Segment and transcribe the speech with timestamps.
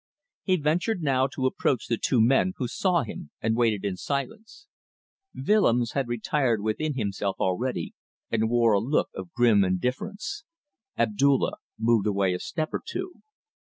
[0.41, 4.65] He ventured now to approach the two men, who saw him and waited in silence.
[5.35, 7.93] Willems had retired within himself already,
[8.31, 10.43] and wore a look of grim indifference.
[10.97, 13.21] Abdulla moved away a step or two.